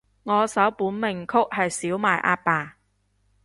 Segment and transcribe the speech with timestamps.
[0.23, 2.75] 我首本名曲係少理阿爸